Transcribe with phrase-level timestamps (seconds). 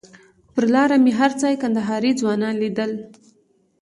[0.53, 2.91] پر لاره مې هر ځای کندهاري ځوانان لیدل.